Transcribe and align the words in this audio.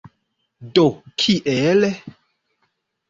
Do 0.77 0.85
kiel? 1.23 1.87